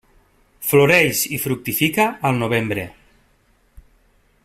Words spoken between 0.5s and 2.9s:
Floreix i fructifica al novembre.